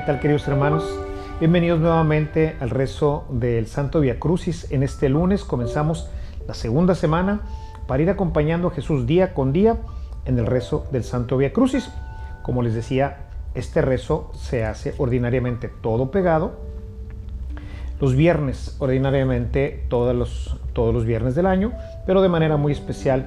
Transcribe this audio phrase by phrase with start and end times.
[0.00, 0.98] tal queridos hermanos?
[1.38, 4.72] Bienvenidos nuevamente al rezo del Santo Via Crucis.
[4.72, 6.08] En este lunes comenzamos
[6.48, 7.42] la segunda semana
[7.86, 9.76] para ir acompañando a Jesús día con día
[10.24, 11.90] en el rezo del Santo Via Crucis.
[12.42, 16.52] Como les decía, este rezo se hace ordinariamente todo pegado.
[18.00, 21.72] Los viernes, ordinariamente todos los, todos los viernes del año,
[22.06, 23.26] pero de manera muy especial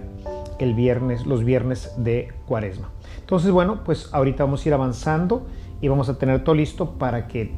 [0.60, 2.90] el viernes, los viernes de cuaresma.
[3.20, 5.46] Entonces, bueno, pues ahorita vamos a ir avanzando
[5.82, 7.52] y vamos a tener todo listo para que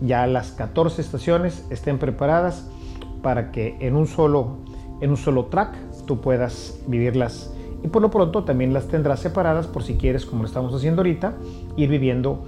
[0.00, 2.68] ya las 14 estaciones estén preparadas
[3.22, 4.58] para que en un solo,
[5.00, 5.74] en un solo track
[6.06, 10.42] tú puedas vivirlas y por lo pronto también las tendrás separadas por si quieres, como
[10.42, 11.34] lo estamos haciendo ahorita,
[11.76, 12.44] ir viviendo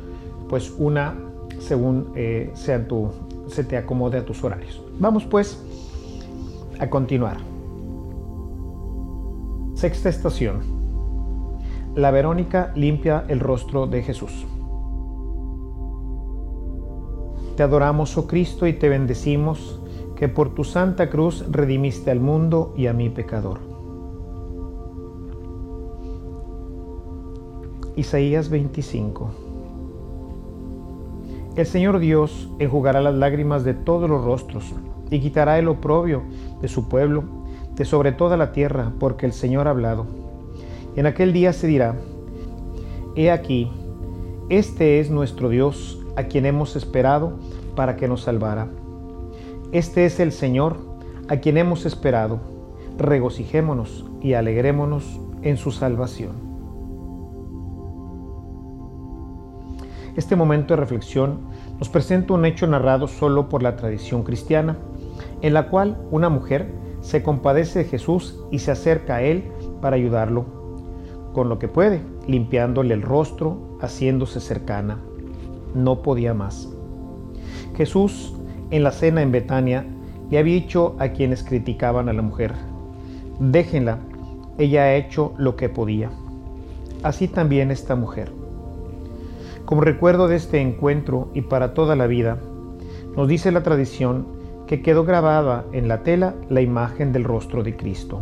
[0.49, 1.15] pues una
[1.59, 3.11] según eh, sea tu,
[3.49, 4.83] se te acomode a tus horarios.
[4.99, 5.63] Vamos pues
[6.79, 7.39] a continuar.
[9.75, 10.61] Sexta estación.
[11.95, 14.47] La Verónica limpia el rostro de Jesús.
[17.59, 19.81] Te adoramos, oh Cristo, y te bendecimos,
[20.15, 23.59] que por tu santa cruz redimiste al mundo y a mi pecador.
[27.97, 29.31] Isaías 25
[31.57, 34.73] El Señor Dios enjugará las lágrimas de todos los rostros
[35.11, 36.23] y quitará el oprobio
[36.63, 37.25] de su pueblo
[37.75, 40.07] de sobre toda la tierra, porque el Señor ha hablado.
[40.95, 41.97] en aquel día se dirá,
[43.17, 43.69] He aquí,
[44.49, 47.39] este es nuestro Dios, a quien hemos esperado
[47.77, 48.67] para que nos salvara.
[49.71, 50.79] Este es el Señor,
[51.29, 52.41] a quien hemos esperado.
[52.99, 56.33] Regocijémonos y alegrémonos en su salvación.
[60.17, 61.39] Este momento de reflexión
[61.79, 64.77] nos presenta un hecho narrado solo por la tradición cristiana,
[65.41, 69.95] en la cual una mujer se compadece de Jesús y se acerca a él para
[69.95, 70.47] ayudarlo,
[71.33, 74.99] con lo que puede, limpiándole el rostro, haciéndose cercana.
[75.75, 76.69] No podía más.
[77.77, 78.35] Jesús,
[78.71, 79.87] en la cena en Betania,
[80.31, 82.55] le había dicho a quienes criticaban a la mujer,
[83.39, 83.99] déjenla,
[84.59, 86.11] ella ha hecho lo que podía.
[87.03, 88.33] Así también esta mujer.
[89.65, 92.39] Como recuerdo de este encuentro y para toda la vida,
[93.17, 94.27] nos dice la tradición
[94.67, 98.21] que quedó grabada en la tela la imagen del rostro de Cristo.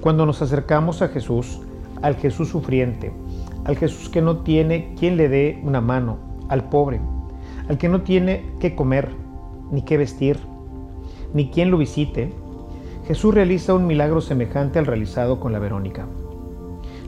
[0.00, 1.60] Cuando nos acercamos a Jesús,
[2.02, 3.12] al Jesús sufriente,
[3.64, 7.00] al Jesús que no tiene quien le dé una mano, al pobre,
[7.68, 9.08] al que no tiene qué comer,
[9.70, 10.38] ni qué vestir,
[11.32, 12.32] ni quien lo visite,
[13.06, 16.06] Jesús realiza un milagro semejante al realizado con la Verónica.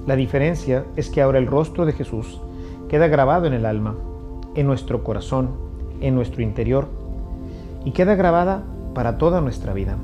[0.06, 2.40] La diferencia es que ahora el rostro de Jesús
[2.88, 3.96] queda grabado en el alma,
[4.54, 5.50] en nuestro corazón,
[6.00, 6.88] en nuestro interior,
[7.84, 8.62] y queda grabada
[8.94, 9.96] para toda nuestra vida.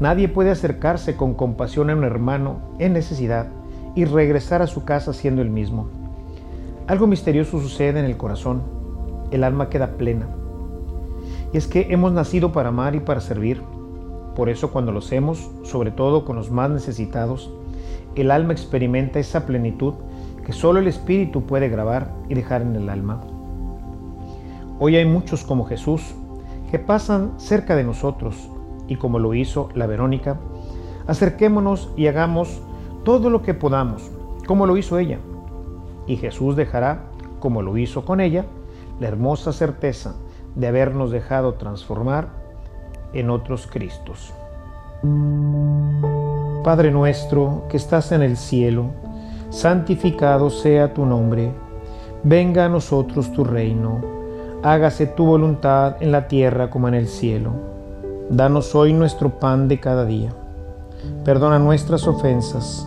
[0.00, 3.48] Nadie puede acercarse con compasión a un hermano en necesidad
[3.94, 6.01] y regresar a su casa siendo el mismo.
[6.88, 8.62] Algo misterioso sucede en el corazón,
[9.30, 10.26] el alma queda plena.
[11.52, 13.62] Y es que hemos nacido para amar y para servir.
[14.34, 17.52] Por eso cuando lo hacemos, sobre todo con los más necesitados,
[18.16, 19.94] el alma experimenta esa plenitud
[20.44, 23.20] que solo el Espíritu puede grabar y dejar en el alma.
[24.80, 26.02] Hoy hay muchos como Jesús
[26.70, 28.50] que pasan cerca de nosotros
[28.88, 30.40] y como lo hizo la Verónica,
[31.06, 32.60] acerquémonos y hagamos
[33.04, 34.10] todo lo que podamos,
[34.46, 35.18] como lo hizo ella.
[36.06, 37.04] Y Jesús dejará,
[37.40, 38.44] como lo hizo con ella,
[39.00, 40.14] la hermosa certeza
[40.54, 42.28] de habernos dejado transformar
[43.12, 44.32] en otros Cristos.
[46.62, 48.86] Padre nuestro que estás en el cielo,
[49.50, 51.52] santificado sea tu nombre,
[52.22, 54.00] venga a nosotros tu reino,
[54.62, 57.50] hágase tu voluntad en la tierra como en el cielo.
[58.30, 60.32] Danos hoy nuestro pan de cada día.
[61.24, 62.86] Perdona nuestras ofensas,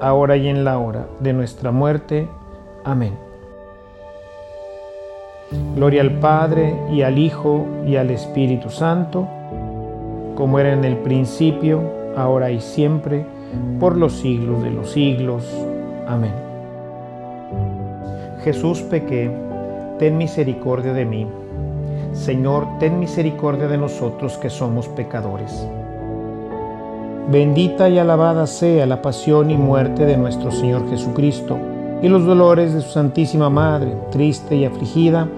[0.00, 2.28] ahora y en la hora de nuestra muerte.
[2.84, 3.14] Amén.
[5.74, 9.26] Gloria al Padre y al Hijo y al Espíritu Santo,
[10.36, 11.82] como era en el principio,
[12.16, 13.26] ahora y siempre,
[13.78, 15.52] por los siglos de los siglos.
[16.06, 16.32] Amén.
[18.44, 19.30] Jesús pequé,
[19.98, 21.26] ten misericordia de mí.
[22.12, 25.66] Señor, ten misericordia de nosotros que somos pecadores.
[27.28, 31.58] Bendita y alabada sea la pasión y muerte de nuestro Señor Jesucristo
[32.02, 35.28] y los dolores de su Santísima Madre, triste y afligida,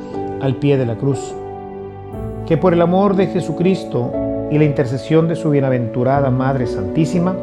[0.40, 1.34] al pie de la cruz.
[2.46, 4.10] que por el amor de Jesucristo
[4.50, 7.34] y la intercesión de su bienaventurada Madre Santísima,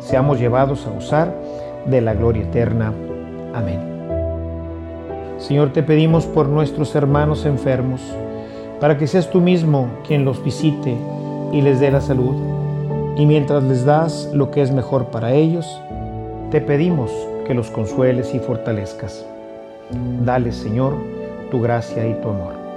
[0.00, 1.34] seamos llevados a usar
[1.86, 2.92] de la gloria eterna.
[3.54, 3.80] Amén.
[5.38, 8.00] Señor, te pedimos por nuestros hermanos enfermos,
[8.80, 10.96] para que seas tú mismo quien los visite
[11.52, 12.57] y les dé la salud.
[13.18, 15.82] Y mientras les das lo que es mejor para ellos,
[16.52, 17.10] te pedimos
[17.48, 19.26] que los consueles y fortalezcas.
[20.24, 20.94] Dale, Señor,
[21.50, 22.67] tu gracia y tu amor.